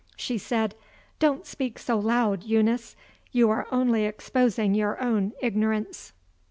She 0.15 0.39
said: 0.39 0.73
"Don't 1.19 1.45
speak 1.45 1.77
so 1.77 1.99
loud, 1.99 2.43
Eunice; 2.43 2.95
you 3.31 3.51
are 3.51 3.67
only 3.71 4.05
exposing 4.05 4.73
your 4.73 4.99
own 4.99 5.33
ignorance." 5.43 6.11